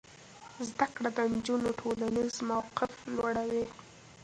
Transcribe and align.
زده 0.67 0.87
کړه 0.95 1.09
د 1.17 1.19
نجونو 1.33 1.69
ټولنیز 1.79 2.35
موقف 2.49 2.91
لوړوي. 3.15 3.65